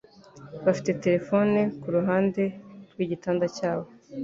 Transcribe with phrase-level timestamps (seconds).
[0.65, 2.43] Bafite terefone kuruhande
[2.91, 3.85] rwigitanda cyabo.